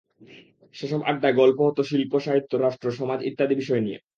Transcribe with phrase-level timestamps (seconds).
[0.75, 3.99] সেসব আড্ডায় গল্প হতো শিল্প, সাহিত্য, রাষ্ট্র, সমাজ ইত্যাদি বিষয় নিয়ে।